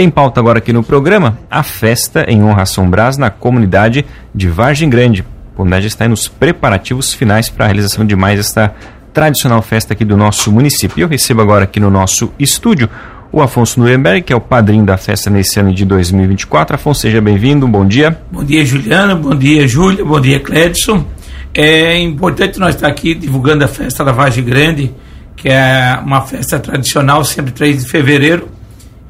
[0.00, 4.06] Em pauta agora aqui no programa, a festa em honra a São Brás na comunidade
[4.34, 5.26] de Vargem Grande.
[5.52, 8.74] A comunidade está nos preparativos finais para a realização de mais esta
[9.12, 11.02] tradicional festa aqui do nosso município.
[11.02, 12.88] Eu recebo agora aqui no nosso estúdio
[13.30, 16.76] o Afonso Nuremberg, que é o padrinho da festa nesse ano de 2024.
[16.76, 18.18] Afonso, seja bem-vindo, bom dia.
[18.32, 21.04] Bom dia, Juliana, bom dia, Júlia, bom dia, Cledson.
[21.52, 24.94] É importante nós estar aqui divulgando a festa da Vargem Grande,
[25.36, 28.48] que é uma festa tradicional, sempre 3 de fevereiro,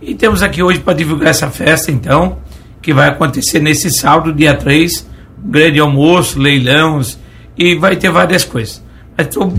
[0.01, 2.39] e temos aqui hoje para divulgar essa festa, então,
[2.80, 5.06] que vai acontecer nesse sábado, dia 3,
[5.45, 7.19] um grande almoço, leilões,
[7.56, 8.83] e vai ter várias coisas.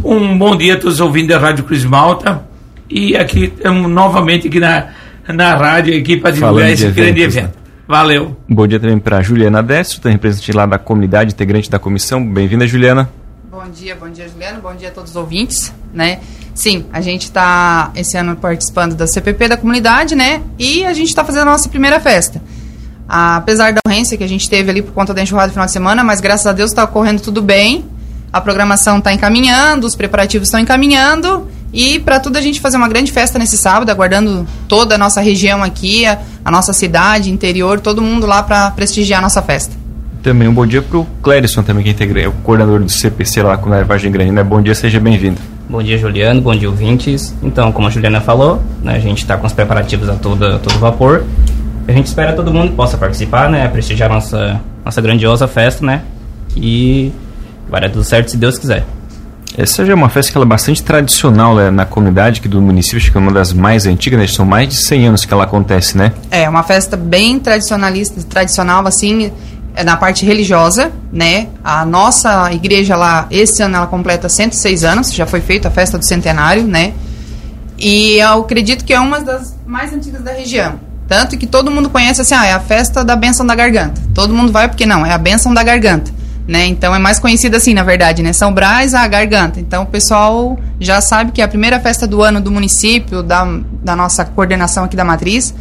[0.03, 2.43] Um bom dia a todos ouvindo da Rádio Cruz Malta,
[2.89, 4.87] e aqui estamos novamente aqui na,
[5.27, 7.55] na rádio aqui para divulgar esse grande evento.
[7.55, 7.61] Né?
[7.87, 8.37] Valeu.
[8.49, 12.25] Bom dia também para Juliana Décio, representante lá da comunidade, integrante da comissão.
[12.25, 13.09] Bem-vinda, Juliana.
[13.51, 14.59] Bom dia, bom dia, Juliana.
[14.59, 16.19] Bom dia a todos os ouvintes, né?
[16.53, 20.41] Sim, a gente está esse ano participando da CPP da comunidade, né?
[20.59, 22.41] E a gente está fazendo a nossa primeira festa.
[23.07, 25.71] Apesar da ocorrência que a gente teve ali por conta da enxurrada no final de
[25.71, 27.85] semana, mas graças a Deus está ocorrendo tudo bem.
[28.31, 31.47] A programação está encaminhando, os preparativos estão encaminhando.
[31.73, 35.21] E para tudo a gente fazer uma grande festa nesse sábado, aguardando toda a nossa
[35.21, 39.75] região aqui, a, a nossa cidade, interior, todo mundo lá para prestigiar a nossa festa.
[40.21, 43.57] Também um bom dia para o Clérison, também que é o coordenador do CPC lá
[43.57, 44.43] com a Vargem Grande, né?
[44.43, 45.50] Bom dia, seja bem-vindo.
[45.71, 46.41] Bom dia, Juliano.
[46.41, 47.33] Bom dia, ouvintes.
[47.41, 50.59] Então, como a Juliana falou, né, a gente está com os preparativos a todo, a
[50.59, 51.23] todo vapor.
[51.87, 53.65] A gente espera que todo mundo possa participar, né?
[53.69, 56.01] Prestigiar nossa, nossa grandiosa festa, né?
[56.57, 57.13] E
[57.69, 58.85] vai dar tudo certo se Deus quiser.
[59.57, 62.61] Essa já é uma festa que ela é bastante tradicional né, na comunidade aqui do
[62.61, 64.27] município, acho que é uma das mais antigas, né?
[64.27, 66.11] São mais de 100 anos que ela acontece, né?
[66.29, 69.31] É, uma festa bem tradicionalista, tradicional, assim,
[69.85, 71.47] na parte religiosa, né?
[71.63, 75.97] A nossa igreja lá, esse ano ela completa 106 anos, já foi feita a festa
[75.97, 76.93] do centenário, né?
[77.77, 80.79] E eu acredito que é uma das mais antigas da região.
[81.07, 84.01] Tanto que todo mundo conhece assim, ah, é a festa da benção da garganta.
[84.13, 86.11] Todo mundo vai porque não, é a benção da garganta,
[86.47, 86.67] né?
[86.67, 88.31] Então é mais conhecida assim, na verdade, né?
[88.33, 89.59] São Brás, a garganta.
[89.59, 93.45] Então o pessoal já sabe que é a primeira festa do ano do município, da,
[93.83, 95.53] da nossa coordenação aqui da matriz.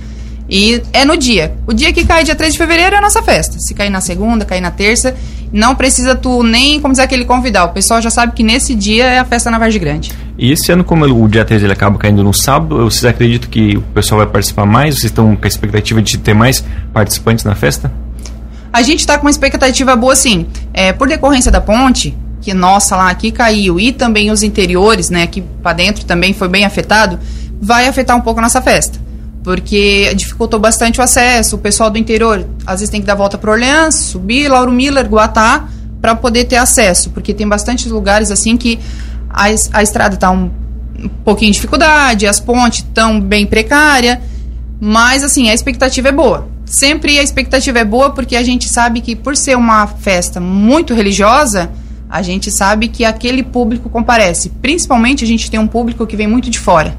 [0.48, 1.54] E é no dia.
[1.66, 3.58] O dia que cai dia 3 de fevereiro é a nossa festa.
[3.60, 5.14] Se cair na segunda, cair na terça,
[5.52, 7.64] não precisa tu nem, como dizer, aquele convidar.
[7.64, 10.12] O pessoal já sabe que nesse dia é a festa na Vargem Grande.
[10.36, 13.76] E esse ano, como o dia 3 ele acaba caindo no sábado, vocês acreditam que
[13.76, 14.94] o pessoal vai participar mais?
[14.94, 17.92] Vocês estão com a expectativa de ter mais participantes na festa?
[18.72, 20.46] A gente está com uma expectativa boa, sim.
[20.72, 25.24] É, por decorrência da ponte, que nossa lá aqui caiu, e também os interiores, né,
[25.24, 27.18] aqui para dentro também foi bem afetado,
[27.60, 29.09] vai afetar um pouco a nossa festa
[29.42, 31.56] porque dificultou bastante o acesso.
[31.56, 35.06] O pessoal do interior às vezes tem que dar volta para Orleans, subir Lauro Miller,
[35.06, 35.68] Guatá,
[36.00, 38.78] para poder ter acesso, porque tem bastante lugares assim que
[39.28, 40.50] a, a estrada está um,
[40.98, 44.18] um pouquinho de dificuldade, as pontes estão bem precárias,
[44.80, 46.48] mas assim, a expectativa é boa.
[46.64, 50.94] Sempre a expectativa é boa porque a gente sabe que por ser uma festa muito
[50.94, 51.70] religiosa,
[52.08, 54.50] a gente sabe que aquele público comparece.
[54.62, 56.96] Principalmente a gente tem um público que vem muito de fora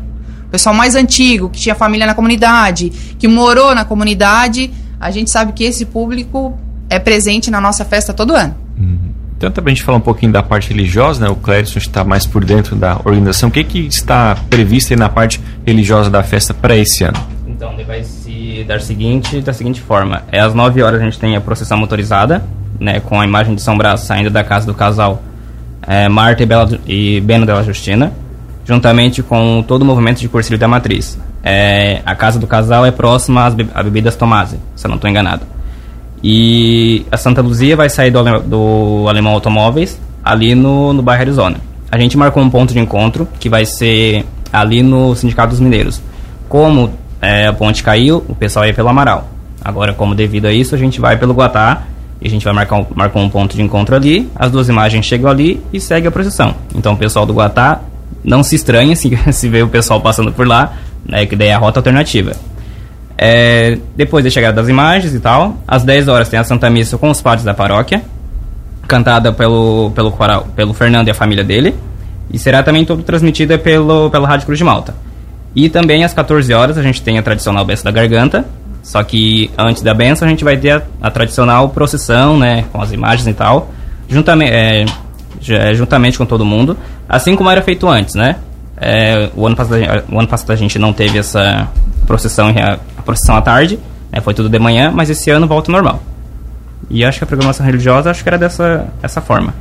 [0.51, 4.69] pessoal mais antigo, que tinha família na comunidade, que morou na comunidade,
[4.99, 6.57] a gente sabe que esse público
[6.89, 8.53] é presente na nossa festa todo ano.
[8.77, 9.11] Uhum.
[9.37, 11.31] Então, também a gente falar um pouquinho da parte religiosa, né?
[11.31, 13.49] O Clérison está mais por dentro da organização.
[13.49, 17.17] O que, que está previsto na parte religiosa da festa para esse ano?
[17.47, 20.21] Então, vai se dar seguinte, da seguinte forma.
[20.31, 22.45] É às 9 horas a gente tem a procissão motorizada,
[22.79, 22.99] né?
[22.99, 25.23] Com a imagem de São Brás saindo da casa do casal
[25.87, 28.11] é, Marta e, Bela, e Beno Della Justina
[28.65, 31.17] juntamente com todo o movimento de Cursilho da Matriz.
[31.43, 34.95] É, a casa do casal é próxima às be a Bebidas Tomase, se eu não
[34.95, 35.45] estou enganado.
[36.23, 41.57] E a Santa Luzia vai sair do, do Alemão Automóveis, ali no, no bairro Arizona.
[41.91, 46.01] A gente marcou um ponto de encontro, que vai ser ali no Sindicato dos Mineiros.
[46.47, 49.29] Como é, a ponte caiu, o pessoal ia pelo Amaral.
[49.63, 51.83] Agora, como devido a isso, a gente vai pelo Guatá
[52.21, 54.29] e a gente vai marcar um, marcar um ponto de encontro ali.
[54.35, 56.55] As duas imagens chegam ali e segue a procissão.
[56.75, 57.81] Então, o pessoal do Guatá
[58.23, 60.73] não se estranhe se, se vê o pessoal passando por lá,
[61.05, 62.33] né, que daí é a rota alternativa.
[63.17, 66.97] É, depois da chegada das imagens e tal, às 10 horas tem a Santa Missa
[66.97, 68.01] com os padres da paróquia,
[68.87, 70.11] cantada pelo, pelo,
[70.55, 71.75] pelo Fernando e a família dele,
[72.31, 74.95] e será também todo transmitida pelo, pela Rádio Cruz de Malta.
[75.55, 78.45] E também às 14 horas a gente tem a tradicional Benção da Garganta,
[78.81, 82.81] só que antes da benção a gente vai ter a, a tradicional procissão, né, com
[82.81, 83.69] as imagens e tal,
[84.09, 84.85] juntamente, é,
[85.73, 86.77] juntamente com todo mundo,
[87.11, 88.37] assim como era feito antes, né?
[88.77, 89.79] É, o, ano passado,
[90.11, 91.67] o ano passado a gente não teve essa
[92.07, 92.49] procissão,
[92.97, 93.77] a procissão à tarde,
[94.11, 94.21] né?
[94.21, 96.01] foi tudo de manhã, mas esse ano volta normal.
[96.89, 99.53] E acho que a programação religiosa acho que era dessa essa forma.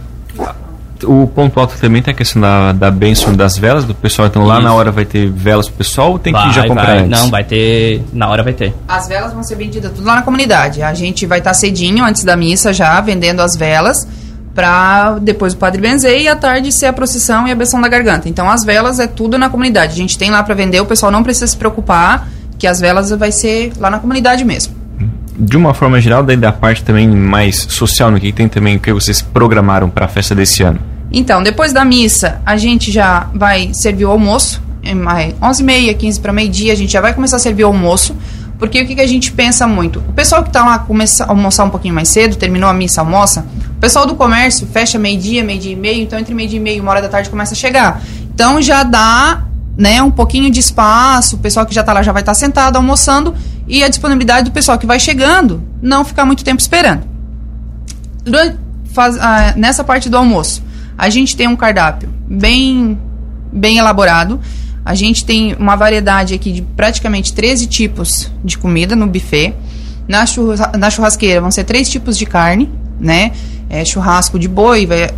[1.04, 4.26] o ponto alto também tem a questão da, da bênção das velas do pessoal.
[4.26, 4.64] Então lá Isso.
[4.64, 6.98] na hora vai ter velas pro pessoal ou tem vai, que já comprar vai.
[7.00, 7.20] antes?
[7.20, 8.02] Não, vai ter.
[8.12, 8.74] Na hora vai ter.
[8.88, 10.82] As velas vão ser vendidas tudo lá na comunidade.
[10.82, 14.08] A gente vai estar cedinho, antes da missa já, vendendo as velas,
[14.54, 17.88] para depois o padre benzer e à tarde ser a procissão e a benção da
[17.88, 18.28] garganta.
[18.28, 19.92] Então as velas é tudo na comunidade.
[19.92, 23.10] A gente tem lá para vender, o pessoal não precisa se preocupar, que as velas
[23.10, 24.74] vai ser lá na comunidade mesmo.
[25.36, 28.80] De uma forma geral, daí da parte também mais social, no que tem também o
[28.80, 30.78] que vocês programaram para a festa desse ano?
[31.10, 34.62] Então, depois da missa, a gente já vai servir o almoço.
[34.82, 38.14] Em mais 11h30, 15 para meio-dia, a gente já vai começar a servir o almoço.
[38.60, 40.00] Porque o que, que a gente pensa muito?
[40.00, 43.00] O pessoal que está lá começa a almoçar um pouquinho mais cedo, terminou a missa,
[43.00, 43.46] almoça.
[43.70, 46.02] O pessoal do comércio fecha meio-dia, meio-dia e meio.
[46.02, 48.02] Então, entre meio-dia e meio e uma hora da tarde começa a chegar.
[48.34, 49.44] Então, já dá
[49.78, 51.36] né, um pouquinho de espaço.
[51.36, 53.34] O pessoal que já está lá já vai estar sentado, almoçando.
[53.66, 57.04] E a disponibilidade do pessoal que vai chegando não ficar muito tempo esperando.
[58.22, 58.58] Durante,
[58.92, 60.62] faz, ah, nessa parte do almoço,
[60.98, 62.98] a gente tem um cardápio bem,
[63.50, 64.38] bem elaborado.
[64.84, 69.54] A gente tem uma variedade aqui de praticamente 13 tipos de comida no buffet.
[70.08, 72.68] Na, churra, na churrasqueira vão ser três tipos de carne,
[72.98, 73.32] né?
[73.68, 75.10] É, churrasco de boi, vai-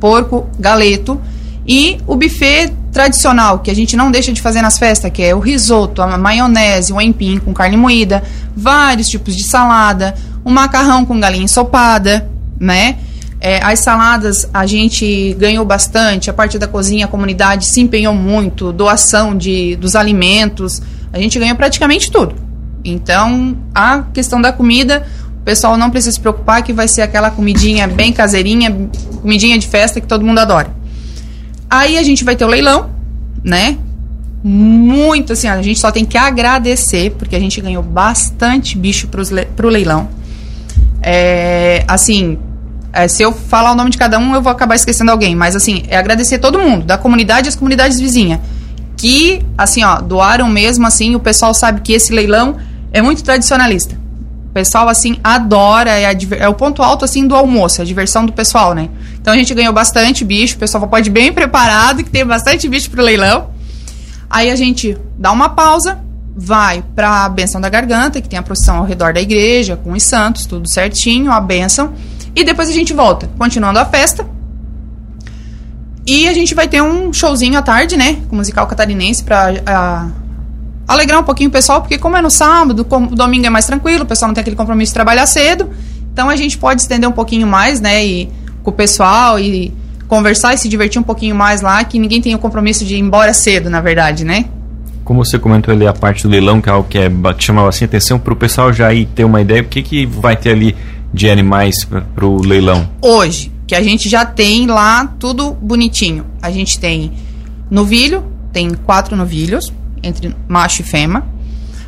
[0.00, 1.20] porco, galeto.
[1.66, 5.34] E o buffet tradicional, que a gente não deixa de fazer nas festas, que é
[5.34, 8.22] o risoto, a maionese, o empim com carne moída,
[8.56, 10.14] vários tipos de salada,
[10.44, 12.26] o macarrão com galinha ensopada,
[12.58, 12.96] né?
[13.40, 18.12] É, as saladas a gente ganhou bastante, a parte da cozinha, a comunidade se empenhou
[18.12, 20.82] muito, doação de, dos alimentos,
[21.12, 22.34] a gente ganhou praticamente tudo.
[22.84, 25.06] Então, a questão da comida,
[25.40, 28.74] o pessoal não precisa se preocupar que vai ser aquela comidinha bem caseirinha,
[29.20, 30.70] comidinha de festa que todo mundo adora.
[31.70, 32.90] Aí a gente vai ter o leilão,
[33.44, 33.76] né?
[34.42, 39.44] Muito assim, a gente só tem que agradecer, porque a gente ganhou bastante bicho le
[39.46, 40.08] pro leilão.
[41.02, 42.38] É, assim,
[42.92, 45.34] é, se eu falar o nome de cada um, eu vou acabar esquecendo alguém.
[45.34, 48.40] Mas assim, é agradecer todo mundo, da comunidade e as comunidades vizinhas.
[48.96, 52.56] Que, assim, ó, doaram mesmo, assim, o pessoal sabe que esse leilão
[52.92, 53.96] é muito tradicionalista.
[54.50, 58.26] O pessoal, assim, adora, é, a é o ponto alto, assim, do almoço, a diversão
[58.26, 58.88] do pessoal, né?
[59.20, 62.68] Então a gente ganhou bastante bicho, o pessoal pode ir bem preparado, que tem bastante
[62.68, 63.50] bicho pro leilão.
[64.28, 65.98] Aí a gente dá uma pausa,
[66.36, 69.92] vai para a benção da garganta, que tem a procissão ao redor da igreja, com
[69.92, 71.92] os santos, tudo certinho, a benção.
[72.34, 74.26] E depois a gente volta, continuando a festa.
[76.06, 78.18] E a gente vai ter um showzinho à tarde, né?
[78.28, 80.08] Com musical catarinense para
[80.86, 84.04] alegrar um pouquinho o pessoal, porque como é no sábado, como domingo é mais tranquilo,
[84.04, 85.68] o pessoal não tem aquele compromisso de trabalhar cedo.
[86.10, 88.04] Então a gente pode estender um pouquinho mais, né?
[88.04, 88.30] E
[88.62, 89.72] com o pessoal e
[90.08, 92.98] conversar e se divertir um pouquinho mais lá, que ninguém tem o compromisso de ir
[92.98, 94.46] embora cedo, na verdade, né?
[95.04, 97.68] Como você comentou ali a parte do leilão, que é algo que, é, que chamava
[97.68, 100.50] assim atenção para o pessoal já ir ter uma ideia, o que, que vai ter
[100.50, 100.74] ali
[101.12, 102.88] de animais para o leilão?
[103.00, 106.24] hoje, que a gente já tem lá tudo bonitinho.
[106.40, 107.12] A gente tem
[107.70, 109.72] novilho, tem quatro novilhos,
[110.02, 111.22] entre macho e fêmea.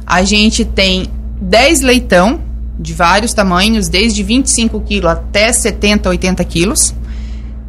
[0.06, 1.06] A gente tem
[1.40, 2.40] 10 leitão,
[2.81, 6.94] de vários tamanhos, desde 25 quilos até 70, 80 quilos.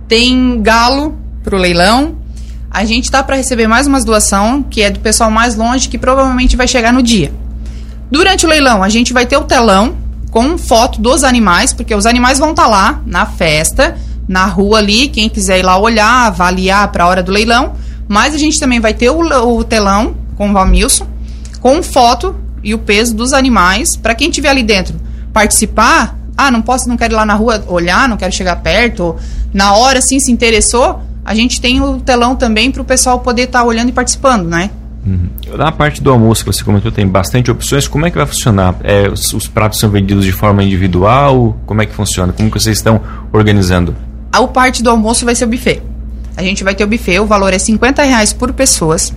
[0.08, 2.16] Tem galo pro leilão.
[2.70, 5.98] A gente tá para receber mais umas doação, que é do pessoal mais longe, que
[5.98, 7.32] provavelmente vai chegar no dia.
[8.10, 9.98] Durante o leilão, a gente vai ter o telão
[10.32, 13.98] com foto dos animais, porque os animais vão estar lá na festa,
[14.28, 17.74] na rua ali, quem quiser ir lá olhar, avaliar para a hora do leilão.
[18.08, 21.06] Mas a gente também vai ter o, o telão com o Valmilson,
[21.60, 24.96] com foto e o peso dos animais, para quem estiver ali dentro
[25.34, 26.18] participar.
[26.38, 29.16] Ah, não posso, não quero ir lá na rua olhar, não quero chegar perto.
[29.54, 33.44] na hora, assim, se interessou, a gente tem o telão também para o pessoal poder
[33.44, 34.72] estar olhando e participando, né?
[35.58, 37.88] Na parte do almoço que você comentou, tem bastante opções.
[37.88, 38.76] Como é que vai funcionar?
[38.84, 41.58] É, os, os pratos são vendidos de forma individual?
[41.66, 42.32] Como é que funciona?
[42.32, 43.02] Como que vocês estão
[43.34, 43.96] organizando?
[44.32, 45.82] A parte do almoço vai ser o buffet.
[46.38, 49.14] A gente vai ter o buffet, o valor é 50 reais por pessoas.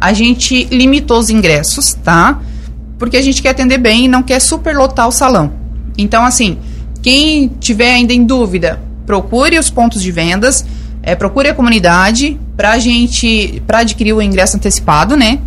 [0.00, 2.40] A gente limitou os ingressos, tá?
[2.98, 5.52] Porque a gente quer atender bem e não quer superlotar o salão.
[5.98, 6.58] Então, assim,
[7.02, 10.64] quem tiver ainda em dúvida, procure os pontos de vendas,
[11.02, 15.38] é, procure a comunidade pra gente, para adquirir o ingresso antecipado, né?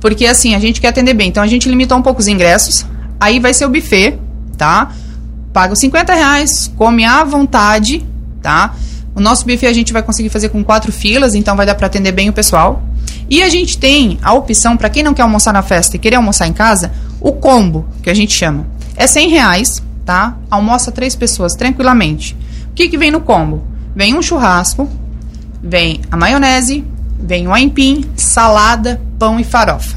[0.00, 1.28] Porque assim, a gente quer atender bem.
[1.28, 2.86] Então a gente limitou um pouco os ingressos.
[3.18, 4.18] Aí vai ser o buffet,
[4.56, 4.92] tá?
[5.52, 8.04] Paga os 50 reais, come à vontade,
[8.42, 8.74] tá?
[9.14, 11.86] O nosso buffet a gente vai conseguir fazer com quatro filas, então vai dar para
[11.86, 12.82] atender bem o pessoal.
[13.28, 16.16] E a gente tem a opção, para quem não quer almoçar na festa e querer
[16.16, 18.66] almoçar em casa, o combo, que a gente chama.
[18.94, 20.36] É 100 reais, tá?
[20.50, 22.36] Almoça três pessoas tranquilamente.
[22.70, 23.64] O que, que vem no combo?
[23.94, 24.88] Vem um churrasco,
[25.66, 26.84] vem a maionese,
[27.18, 29.96] vem o aipim, salada, pão e farofa.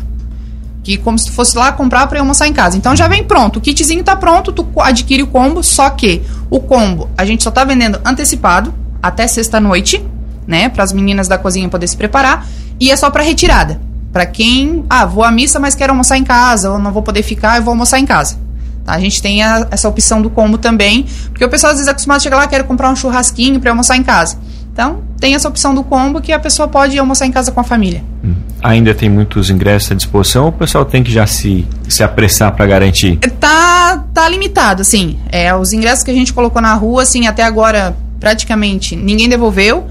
[0.83, 2.77] Que como se tu fosse lá comprar para almoçar em casa.
[2.77, 3.57] Então já vem pronto.
[3.57, 7.51] O kitzinho tá pronto, tu adquire o combo, só que o combo a gente só
[7.51, 8.73] tá vendendo antecipado.
[9.01, 10.05] até sexta-noite,
[10.45, 10.67] né?
[10.67, 12.45] Para as meninas da cozinha poder se preparar.
[12.79, 13.79] E é só para retirada.
[14.11, 17.21] Para quem, ah, vou à missa, mas quero almoçar em casa, ou não vou poder
[17.21, 18.37] ficar, eu vou almoçar em casa.
[18.83, 18.93] Tá?
[18.93, 21.91] A gente tem a, essa opção do combo também, porque o pessoal às vezes é
[21.91, 24.37] acostumado a chegar lá, quero comprar um churrasquinho para almoçar em casa.
[24.79, 27.65] Então, tem essa opção do combo que a pessoa pode almoçar em casa com a
[27.65, 28.01] família.
[28.23, 28.33] Hum.
[28.63, 32.55] Ainda tem muitos ingressos à disposição ou o pessoal tem que já se, se apressar
[32.55, 33.17] para garantir?
[33.41, 35.19] Tá, tá limitado, assim.
[35.33, 39.85] É, os ingressos que a gente colocou na rua, assim, até agora praticamente ninguém devolveu.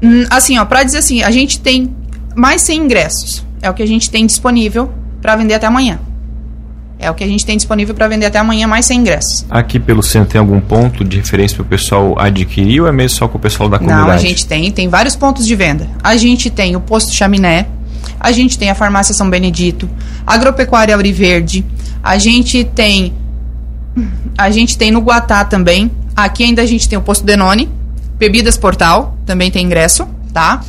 [0.00, 1.92] Hum, assim, ó, para dizer assim, a gente tem
[2.32, 3.44] mais 100 ingressos.
[3.60, 4.88] É o que a gente tem disponível
[5.20, 5.98] para vender até amanhã.
[6.98, 9.46] É o que a gente tem disponível para vender até amanhã, mais 100 ingressos.
[9.50, 13.18] Aqui pelo centro tem algum ponto de referência para o pessoal adquirir ou é mesmo
[13.18, 14.08] só com o pessoal da comunidade?
[14.08, 15.88] Não, a gente tem, tem vários pontos de venda.
[16.02, 17.66] A gente tem o posto Chaminé,
[18.18, 19.88] a gente tem a farmácia São Benedito,
[20.26, 21.64] agropecuária Auriverde,
[22.02, 23.12] a gente tem
[24.36, 25.90] a gente tem no Guatá também.
[26.14, 27.68] Aqui ainda a gente tem o posto Denone,
[28.18, 30.62] Bebidas Portal, também tem ingresso, tá?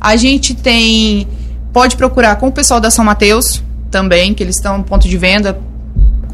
[0.00, 1.26] A gente tem
[1.72, 3.62] pode procurar com o pessoal da São Mateus,
[3.96, 5.58] também, que eles estão no ponto de venda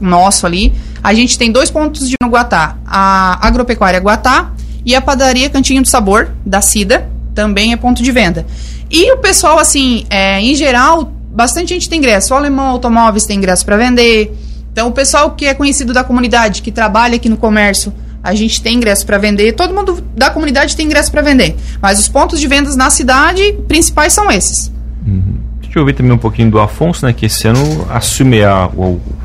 [0.01, 0.73] nosso ali.
[1.01, 4.51] A gente tem dois pontos de no Guatá, a Agropecuária Guatá
[4.85, 8.45] e a Padaria Cantinho do Sabor, da Cida, também é ponto de venda.
[8.91, 12.35] E o pessoal, assim, é, em geral, bastante gente tem ingresso.
[12.35, 14.37] O Alemão Automóveis tem ingresso para vender.
[14.73, 18.61] Então, o pessoal que é conhecido da comunidade, que trabalha aqui no comércio, a gente
[18.61, 19.53] tem ingresso para vender.
[19.53, 21.55] Todo mundo da comunidade tem ingresso para vender.
[21.81, 24.73] Mas os pontos de vendas na cidade principais são esses.
[25.07, 25.42] Uhum.
[25.73, 27.15] Deixa eu ouvir também um pouquinho do Afonso, né?
[27.15, 28.69] Que esse ano assume a,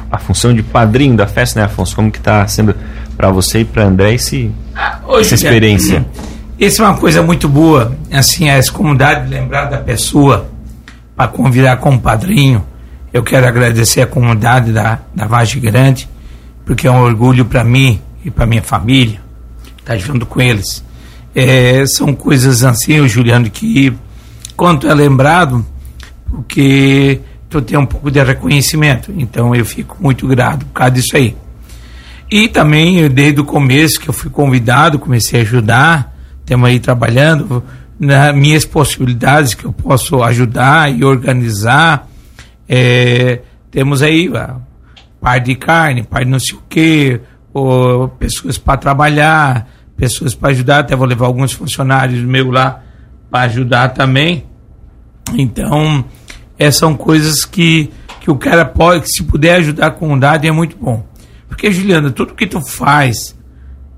[0.09, 1.93] a, função de padrinho da festa, né, Afonso?
[1.93, 2.73] Como que está sendo
[3.17, 6.05] para você e para André esse, ah, essa experiência?
[6.57, 10.49] Isso é uma coisa muito boa, assim, a comunidade lembrar da pessoa
[11.17, 12.65] para convidar como padrinho.
[13.11, 16.07] Eu quero agradecer a comunidade da, da Vagem Grande,
[16.65, 19.19] porque é um orgulho para mim e para minha família
[19.79, 20.81] estar tá junto com eles.
[21.35, 23.93] É, são coisas assim, o Juliano, que
[24.55, 25.65] quanto é lembrado,
[26.29, 29.11] porque tu tem um pouco de reconhecimento.
[29.17, 31.35] Então eu fico muito grato por causa disso aí.
[32.29, 37.63] E também, desde o começo que eu fui convidado, comecei a ajudar, estamos aí trabalhando
[37.99, 42.07] nas minhas possibilidades que eu posso ajudar e organizar.
[42.67, 43.41] É,
[43.71, 44.57] temos aí a
[45.21, 47.21] par de carne, par de não sei o quê,
[47.53, 52.83] ou pessoas para trabalhar, pessoas para ajudar, até vou levar alguns funcionários meus lá
[53.31, 54.45] para ajudar também.
[55.35, 56.05] Então,
[56.57, 57.89] essas são coisas que,
[58.21, 61.05] que o cara pode, que se puder ajudar a comunidade é muito bom.
[61.47, 63.35] Porque, Juliana, tudo que tu faz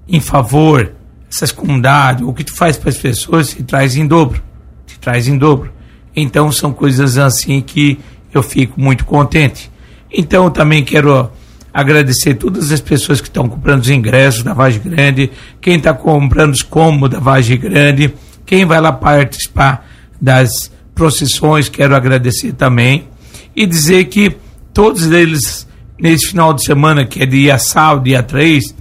[0.08, 0.94] em favor
[1.30, 4.42] dessas comunidades, o que tu faz para as pessoas, se traz em dobro.
[4.88, 5.72] Se traz em dobro.
[6.16, 8.00] Então, são coisas assim que
[8.34, 9.72] eu fico muito contente.
[10.12, 11.32] Então, também quero
[11.74, 15.32] agradecer todas as pessoas que estão comprando os ingressos da Vagem Grande,
[15.62, 18.14] quem está comprando os cômodos da Vagem Grande,
[18.46, 19.88] quem vai lá participar
[20.20, 23.08] das procissões, quero agradecer também
[23.56, 24.36] e dizer que
[24.74, 25.66] todos eles,
[25.98, 28.76] nesse final de semana, que é dia sábado, dia 3,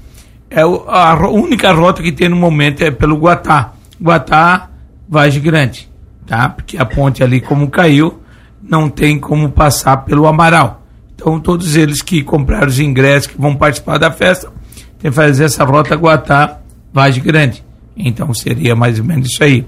[0.50, 3.72] é a única rota que tem no momento é pelo Guatá.
[4.02, 4.68] Guatá,
[5.08, 5.88] Vagem Grande,
[6.26, 6.48] tá?
[6.48, 8.20] Porque a ponte ali, como caiu,
[8.60, 10.84] não tem como passar pelo Amaral.
[11.14, 14.52] Então, todos eles que compraram os ingressos, que vão participar da festa,
[14.98, 16.58] tem que fazer essa rota Guatá,
[16.92, 17.64] Vagem Grande.
[17.96, 19.64] Então, seria mais ou menos isso aí.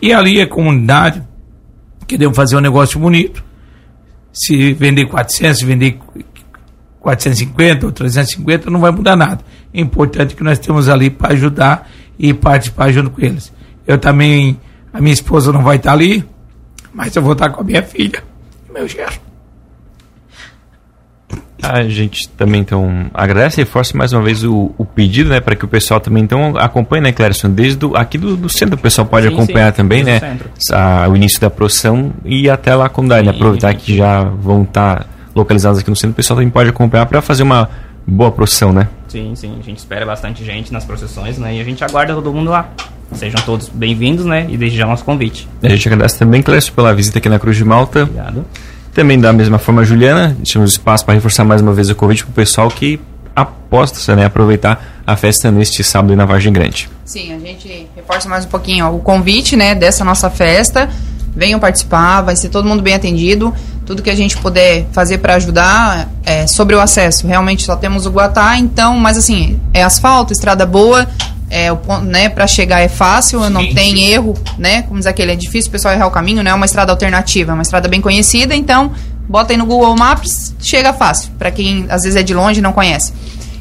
[0.00, 1.26] E ali a comunidade
[2.08, 3.44] queremos fazer um negócio bonito.
[4.32, 5.98] Se vender 400, se vender
[7.00, 9.40] 450 ou 350, não vai mudar nada.
[9.72, 11.88] É importante que nós temos ali para ajudar
[12.18, 13.52] e participar junto com eles.
[13.86, 14.58] Eu também,
[14.92, 16.24] a minha esposa não vai estar ali,
[16.92, 18.22] mas eu vou estar com a minha filha
[18.68, 19.27] e meu gerro.
[21.62, 25.56] A gente também então agradece e reforça mais uma vez o, o pedido, né, para
[25.56, 28.78] que o pessoal também então acompanhe, né, Clérison, desde do, aqui do, do, centro o
[28.78, 30.38] pessoal pode sim, acompanhar sim, também, né,
[30.72, 34.62] a, o início da procissão e até lá a comunidade, né, aproveitar que já vão
[34.62, 37.68] estar tá localizados aqui no centro, o pessoal também pode acompanhar para fazer uma
[38.06, 38.88] boa procissão, né?
[39.08, 42.32] Sim, sim, a gente espera bastante gente nas procissões, né, e a gente aguarda todo
[42.32, 42.70] mundo lá.
[43.14, 45.48] Sejam todos bem-vindos, né, e desde já nosso convite.
[45.62, 48.02] A gente agradece também, Clércio, pela visita aqui na Cruz de Malta.
[48.02, 48.44] Obrigado.
[48.98, 52.32] Também da mesma forma, Juliana, deixamos espaço para reforçar mais uma vez o convite para
[52.32, 52.98] o pessoal que
[53.32, 56.90] aposta né, aproveitar a festa neste sábado na Vargem Grande.
[57.04, 60.90] Sim, a gente reforça mais um pouquinho ó, o convite né, dessa nossa festa.
[61.32, 63.54] Venham participar, vai ser todo mundo bem atendido.
[63.86, 67.24] Tudo que a gente puder fazer para ajudar é, sobre o acesso.
[67.24, 71.06] Realmente só temos o Guatá, então, mas assim, é asfalto, estrada boa,
[71.50, 74.04] é, o, né, para chegar é fácil, sim, não tem sim.
[74.04, 74.82] erro, né?
[74.82, 76.50] Como diz aquele, é difícil o pessoal errar o caminho, né?
[76.50, 78.92] É uma estrada alternativa, é uma estrada bem conhecida, então
[79.28, 82.62] bota aí no Google Maps, chega fácil, para quem às vezes é de longe e
[82.62, 83.12] não conhece.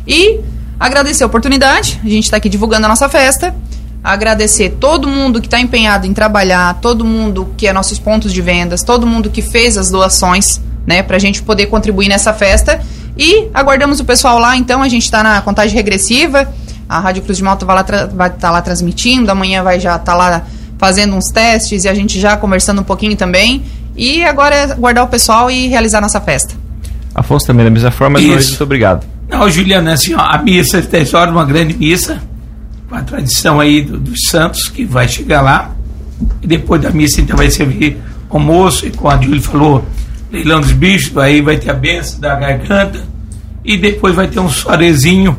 [0.05, 0.39] E
[0.79, 3.53] agradecer a oportunidade, a gente está aqui divulgando a nossa festa.
[4.03, 8.41] agradecer todo mundo que está empenhado em trabalhar, todo mundo que é nossos pontos de
[8.41, 12.79] vendas, todo mundo que fez as doações, né, para a gente poder contribuir nessa festa.
[13.17, 16.47] E aguardamos o pessoal lá, então a gente está na contagem regressiva.
[16.87, 20.13] A Rádio Cruz de Malta vai estar vai tá lá transmitindo, amanhã vai já estar
[20.13, 20.43] tá lá
[20.77, 23.63] fazendo uns testes e a gente já conversando um pouquinho também.
[23.95, 26.53] E agora é guardar o pessoal e realizar nossa festa.
[27.15, 29.05] Afonso também da mesma forma, mas muito obrigado.
[29.27, 32.21] Não, Juliana, assim, ó, a missa tem horas, uma grande missa,
[32.87, 35.71] com a tradição aí do, dos santos, que vai chegar lá.
[36.41, 37.97] E depois da missa, então, vai servir
[38.29, 39.85] almoço, e como a Júlia falou,
[40.31, 43.03] leilão dos bichos, aí vai ter a benção da garganta.
[43.65, 45.37] E depois vai ter um soarezinho,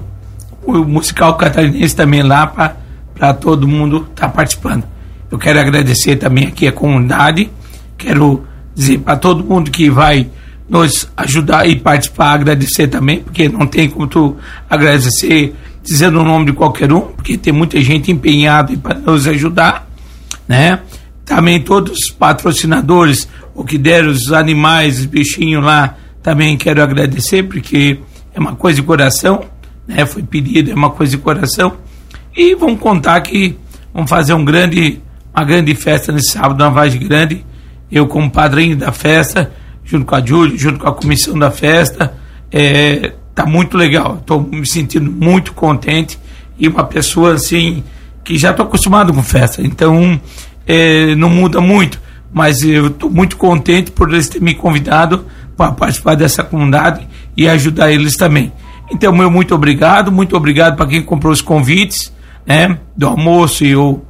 [0.73, 2.47] o musical catarinense também lá,
[3.15, 4.85] para todo mundo estar tá participando.
[5.31, 7.51] Eu quero agradecer também aqui a comunidade,
[7.97, 8.45] quero
[8.75, 10.29] dizer para todo mundo que vai
[10.69, 14.37] nos ajudar e participar, agradecer também, porque não tem como tu
[14.69, 19.89] agradecer dizendo o nome de qualquer um, porque tem muita gente empenhada para nos ajudar,
[20.47, 20.81] né?
[21.25, 27.43] Também todos os patrocinadores, o que deram os animais, os bichinhos lá, também quero agradecer,
[27.43, 27.99] porque
[28.35, 29.45] é uma coisa de coração,
[29.89, 30.05] né?
[30.05, 31.73] Foi pedido, é uma coisa de coração.
[32.37, 33.57] E vamos contar que
[33.93, 35.01] vamos fazer um grande,
[35.35, 37.45] uma grande festa nesse sábado na Vagem Grande.
[37.91, 39.51] Eu como padrinho da festa,
[39.83, 42.15] junto com a Júlia, junto com a comissão da festa.
[42.53, 44.19] É, tá muito legal.
[44.21, 46.19] Estou me sentindo muito contente
[46.59, 47.83] e uma pessoa assim
[48.23, 50.21] que já estou acostumado com festa, então
[50.67, 51.99] é, não muda muito.
[52.31, 55.25] Mas eu estou muito contente por eles terem me convidado
[55.57, 58.53] para participar dessa comunidade e ajudar eles também.
[58.91, 62.13] Então, meu muito obrigado, muito obrigado para quem comprou os convites,
[62.47, 64.01] né, do almoço e o,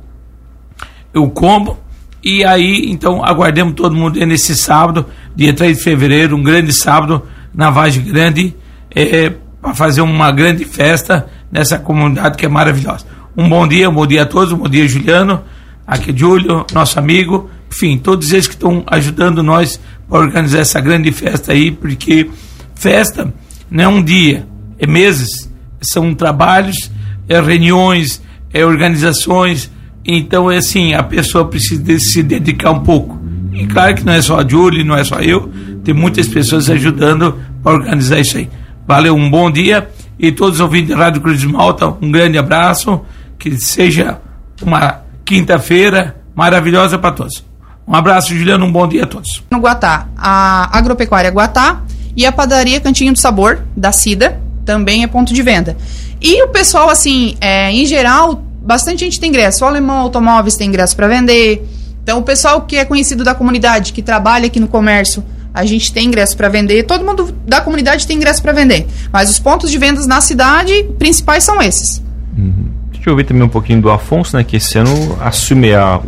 [1.14, 1.78] o combo.
[2.22, 7.22] E aí, então, aguardemos todo mundo nesse sábado, dia 3 de fevereiro, um grande sábado
[7.54, 8.54] na Vagem Grande,
[8.94, 13.06] é, para fazer uma grande festa nessa comunidade que é maravilhosa.
[13.36, 15.42] Um bom dia, um bom dia a todos, um bom dia, Juliano,
[15.86, 21.10] aqui Júlio, nosso amigo, enfim, todos eles que estão ajudando nós para organizar essa grande
[21.12, 22.30] festa aí, porque
[22.74, 23.32] festa
[23.70, 24.46] não é um dia,
[24.78, 26.90] é meses, são trabalhos,
[27.28, 28.22] é reuniões,
[28.52, 29.70] é organizações,
[30.10, 33.20] então, é assim, a pessoa precisa se dedicar um pouco.
[33.52, 35.52] E claro que não é só a Julie, não é só eu,
[35.84, 38.48] tem muitas pessoas ajudando para organizar isso aí.
[38.86, 42.38] Valeu, um bom dia e todos os ouvintes da Rádio Cruz de Malta, um grande
[42.38, 43.02] abraço,
[43.38, 44.18] que seja
[44.62, 47.44] uma quinta-feira maravilhosa para todos.
[47.86, 49.44] Um abraço, Juliano, um bom dia a todos.
[49.50, 51.82] No Guatá, a Agropecuária Guatá
[52.16, 55.74] e a padaria Cantinho do Sabor, da Cida, também é ponto de venda.
[56.20, 59.64] E o pessoal, assim, é, em geral, bastante gente tem ingresso.
[59.64, 61.66] O Alemão Automóveis tem ingresso para vender.
[62.02, 65.90] Então, o pessoal que é conhecido da comunidade, que trabalha aqui no comércio, a gente
[65.90, 66.82] tem ingresso para vender.
[66.82, 68.86] Todo mundo da comunidade tem ingresso para vender.
[69.10, 72.02] Mas os pontos de vendas na cidade principais são esses.
[72.36, 72.66] Uhum.
[72.92, 74.44] Deixa eu ouvir também um pouquinho do Afonso, né?
[74.44, 75.98] Que esse ano assume a,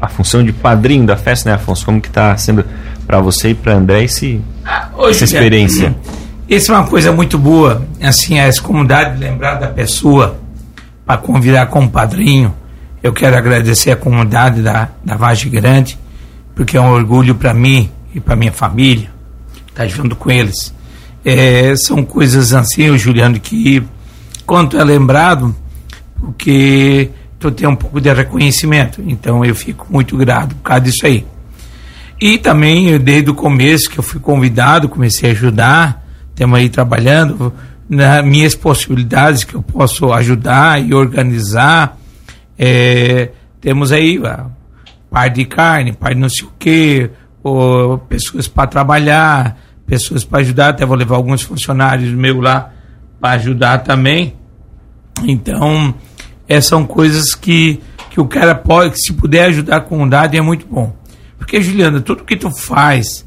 [0.00, 1.86] a função de padrinho da festa, né, Afonso?
[1.86, 2.64] Como que está sendo
[3.06, 5.94] para você e para André esse, ah, essa experiência?
[6.08, 6.22] É,
[6.56, 7.86] isso é uma coisa muito boa.
[8.00, 10.38] Assim, as comunidades lembrar da pessoa
[11.06, 12.54] para convidar como padrinho.
[13.02, 15.98] Eu quero agradecer a comunidade da, da Vagem Grande,
[16.54, 19.10] porque é um orgulho para mim e para minha família
[19.68, 20.74] estar tá junto com eles.
[21.24, 23.82] É, são coisas assim, o Juliano, que
[24.44, 25.54] quanto é lembrado,
[26.20, 29.02] porque tu tem um pouco de reconhecimento.
[29.06, 31.26] Então eu fico muito grato por causa disso aí.
[32.20, 36.01] E também, desde o começo que eu fui convidado, comecei a ajudar,
[36.32, 37.52] estamos aí trabalhando,
[37.88, 41.98] nas minhas possibilidades que eu posso ajudar e organizar.
[42.58, 44.46] É, temos aí a
[45.10, 47.10] parte de carne, parte de não sei o quê,
[48.08, 52.72] pessoas para trabalhar, pessoas para ajudar, até vou levar alguns funcionários meus lá
[53.20, 54.34] para ajudar também.
[55.24, 55.94] Então,
[56.48, 60.40] essas são coisas que, que o cara pode, que se puder ajudar a comunidade é
[60.40, 60.96] muito bom.
[61.36, 63.26] Porque, Juliana, tudo que tu faz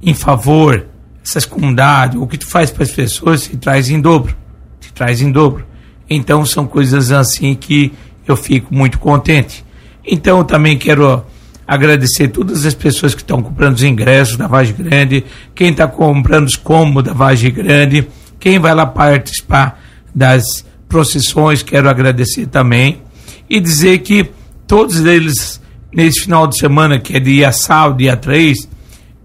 [0.00, 0.86] em favor
[1.28, 4.34] essas comunidades, o que tu faz para as pessoas se traz em dobro,
[4.80, 5.66] se traz em dobro.
[6.08, 7.92] Então são coisas assim que
[8.26, 9.62] eu fico muito contente.
[10.06, 11.22] Então também quero
[11.66, 15.22] agradecer todas as pessoas que estão comprando os ingressos da Vagem Grande,
[15.54, 18.08] quem está comprando os cômodos da Vagem Grande,
[18.40, 19.78] quem vai lá participar
[20.14, 23.02] das procissões, quero agradecer também.
[23.50, 24.30] E dizer que
[24.66, 25.60] todos eles,
[25.92, 28.66] nesse final de semana, que é dia sábado, dia 3,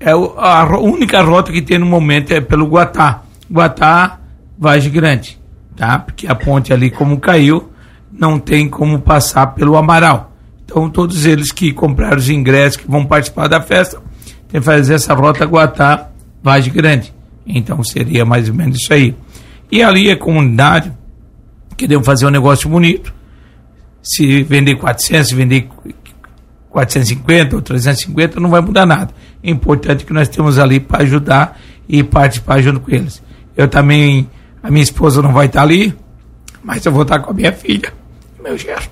[0.05, 3.23] é a única rota que tem no momento é pelo Guatá.
[3.49, 4.19] Guatá,
[4.57, 5.39] Vagem Grande,
[5.77, 5.99] tá?
[5.99, 7.71] Porque a ponte ali, como caiu,
[8.11, 10.33] não tem como passar pelo Amaral.
[10.65, 14.01] Então, todos eles que compraram os ingressos, que vão participar da festa,
[14.49, 16.09] tem que fazer essa rota Guatá,
[16.41, 17.13] Vagem Grande.
[17.45, 19.15] Então, seria mais ou menos isso aí.
[19.71, 20.91] E ali a comunidade,
[21.77, 23.13] queremos fazer um negócio bonito.
[24.01, 25.69] se vender 400, se vender
[26.69, 29.13] 450 ou 350, não vai mudar nada.
[29.43, 33.21] É importante que nós temos ali para ajudar e participar junto com eles.
[33.55, 34.29] Eu também,
[34.61, 35.93] a minha esposa não vai estar ali,
[36.63, 37.93] mas eu vou estar com a minha filha,
[38.41, 38.87] meu gerro.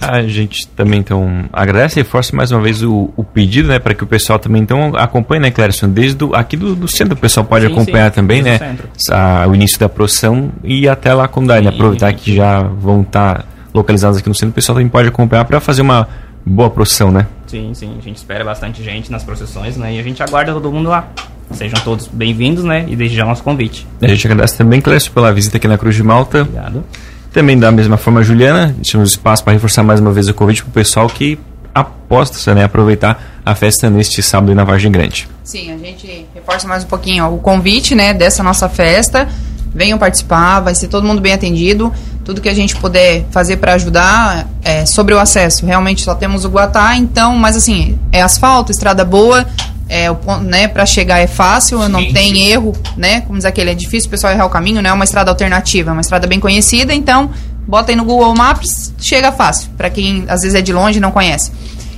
[0.00, 3.94] A gente também então agradece e reforça mais uma vez o, o pedido, né, para
[3.94, 7.16] que o pessoal também então acompanhe, né, Clérison, desde do, aqui do, do, centro o
[7.16, 8.76] pessoal pode sim, acompanhar sim, também, né,
[9.08, 13.02] a, o início da procissão e até lá a comunidade, né, aproveitar que já vão
[13.02, 16.08] estar tá localizados aqui no centro, o pessoal também pode acompanhar para fazer uma
[16.44, 17.28] boa procissão, né?
[17.52, 20.72] Sim, sim, a gente espera bastante gente nas procissões, né, e a gente aguarda todo
[20.72, 21.10] mundo lá.
[21.50, 23.86] Sejam todos bem-vindos, né, e desde já nosso convite.
[24.00, 26.40] A gente agradece também, Clécio, pela visita aqui na Cruz de Malta.
[26.40, 26.82] Obrigado.
[27.30, 30.70] Também da mesma forma, Juliana, deixamos espaço para reforçar mais uma vez o convite para
[30.70, 31.38] o pessoal que
[31.74, 35.28] aposta né, aproveitar a festa neste sábado na Vargem Grande.
[35.44, 39.28] Sim, a gente reforça mais um pouquinho ó, o convite né, dessa nossa festa.
[39.74, 41.92] Venham participar, vai ser todo mundo bem atendido.
[42.24, 45.66] Tudo que a gente puder fazer para ajudar é, sobre o acesso.
[45.66, 49.46] Realmente só temos o Guatá, então, mas assim, é asfalto, estrada boa,
[49.88, 53.20] é, o ponto, né, para chegar é fácil, sim, não tem erro, né?
[53.22, 55.90] Como diz aquele, é difícil o pessoal errar o caminho, não é uma estrada alternativa,
[55.90, 57.30] é uma estrada bem conhecida, então
[57.66, 61.00] bota aí no Google Maps, chega fácil, para quem às vezes é de longe e
[61.00, 61.52] não conhece.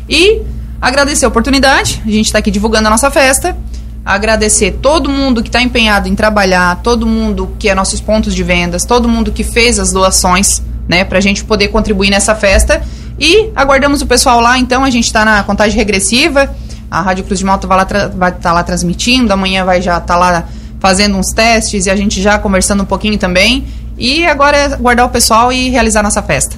[0.09, 0.43] E
[0.81, 3.57] agradecer a oportunidade, a gente está aqui divulgando a nossa festa,
[4.05, 8.43] agradecer todo mundo que está empenhado em trabalhar, todo mundo que é nossos pontos de
[8.43, 12.83] vendas, todo mundo que fez as doações, né, para a gente poder contribuir nessa festa.
[13.19, 16.55] E aguardamos o pessoal lá, então a gente está na contagem regressiva
[16.95, 20.17] a Rádio Cruz de Malta vai estar tá lá transmitindo, amanhã vai já estar tá
[20.17, 20.45] lá
[20.79, 23.65] fazendo uns testes e a gente já conversando um pouquinho também.
[23.99, 26.57] E agora é guardar o pessoal e realizar nossa festa.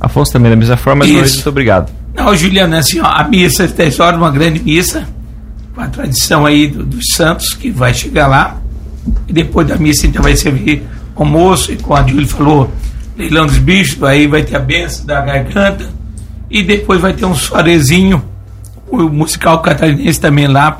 [0.00, 1.92] Afonso também da mesma forma, mas muito obrigado.
[2.14, 5.06] Não, Juliana, assim, ó, a missa está história uma grande missa,
[5.78, 8.60] com a tradição aí do, dos santos que vai chegar lá.
[9.28, 10.82] E depois da missa então vai servir
[11.14, 12.72] almoço, e como a Júlia falou,
[13.16, 15.88] leilão dos bichos, aí vai ter a benção da garganta.
[16.50, 18.24] E depois vai ter um soarezinho
[18.90, 20.72] o musical catarinense também lá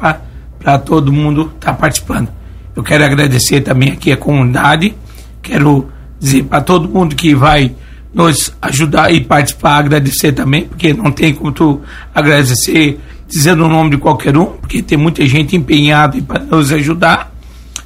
[0.58, 2.28] para todo mundo estar tá participando.
[2.74, 4.94] Eu quero agradecer também aqui a comunidade,
[5.42, 7.72] quero dizer para todo mundo que vai
[8.12, 11.82] nos ajudar e participar, agradecer também, porque não tem como tu
[12.14, 17.32] agradecer dizendo o nome de qualquer um, porque tem muita gente empenhada para nos ajudar,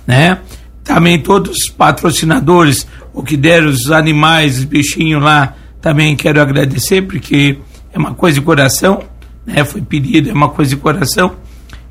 [0.06, 0.38] né?
[0.84, 7.02] Também todos os patrocinadores, o que deram os animais, os bichinhos lá, também quero agradecer,
[7.02, 7.58] porque
[7.92, 9.04] é uma coisa de coração
[9.46, 11.36] né, foi pedido, é uma coisa de coração.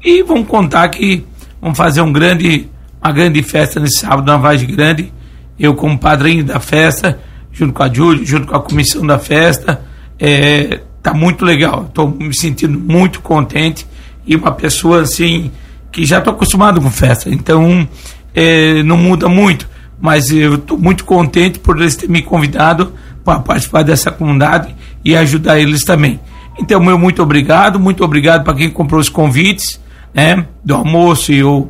[0.04, 1.24] E vamos contar que
[1.62, 2.70] vamos fazer um grande,
[3.02, 5.14] uma grande festa nesse sábado na Vagem Grande.
[5.60, 7.20] Eu, como padrinho da festa,
[7.52, 9.82] junto com a Júlia, junto com a comissão da festa,
[10.20, 11.86] é, tá muito legal.
[11.88, 13.86] Estou me sentindo muito contente
[14.26, 15.52] e uma pessoa assim
[15.92, 17.88] que já estou acostumado com festa, então
[18.34, 19.70] é, não muda muito.
[20.00, 25.16] Mas eu estou muito contente por eles terem me convidado para participar dessa comunidade e
[25.16, 26.20] ajudar eles também.
[26.60, 29.80] Então, meu muito obrigado, muito obrigado para quem comprou os convites,
[30.14, 31.70] né, do almoço e o,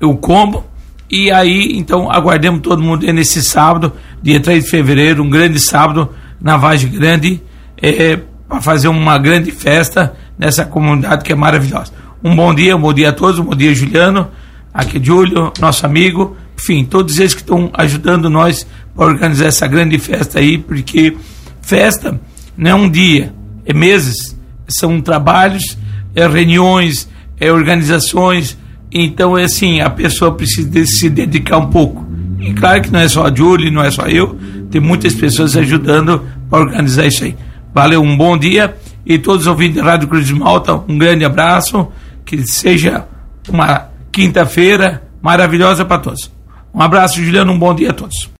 [0.00, 0.64] o combo.
[1.10, 3.92] E aí, então, aguardemos todo mundo nesse sábado,
[4.22, 7.42] dia 3 de fevereiro, um grande sábado na Vagem Grande,
[7.82, 11.92] é, para fazer uma grande festa nessa comunidade que é maravilhosa.
[12.22, 14.28] Um bom dia, um bom dia a todos, um bom dia, Juliano,
[14.72, 19.66] aqui é Júlio, nosso amigo, enfim, todos eles que estão ajudando nós para organizar essa
[19.66, 21.16] grande festa aí, porque
[21.62, 22.20] festa
[22.56, 23.32] não é um dia,
[23.64, 24.36] é meses,
[24.68, 25.78] são trabalhos,
[26.14, 28.58] é reuniões, é organizações.
[28.92, 32.06] Então, é assim, a pessoa precisa se dedicar um pouco.
[32.38, 34.38] E claro que não é só a Julie, não é só eu,
[34.70, 37.36] tem muitas pessoas ajudando para organizar isso aí.
[37.72, 41.24] Valeu, um bom dia e todos os ouvintes da Rádio Cruz de Malta, um grande
[41.24, 41.88] abraço,
[42.24, 43.06] que seja
[43.48, 46.30] uma quinta-feira maravilhosa para todos.
[46.74, 48.28] Um abraço, Juliano, um bom dia a todos.